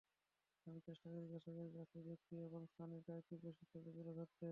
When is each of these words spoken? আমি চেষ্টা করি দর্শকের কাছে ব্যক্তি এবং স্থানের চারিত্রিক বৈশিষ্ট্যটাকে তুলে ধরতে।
আমি 0.67 0.79
চেষ্টা 0.87 1.07
করি 1.09 1.25
দর্শকের 1.33 1.69
কাছে 1.75 1.97
ব্যক্তি 2.07 2.35
এবং 2.47 2.61
স্থানের 2.71 3.01
চারিত্রিক 3.07 3.39
বৈশিষ্ট্যটাকে 3.43 3.91
তুলে 3.97 4.13
ধরতে। 4.19 4.45